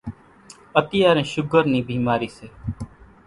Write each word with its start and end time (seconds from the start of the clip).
اتيارين 0.79 1.25
شُگر 1.33 1.63
نِي 1.71 1.79
ڀيمارِي 1.87 2.29
سي۔ 2.37 2.47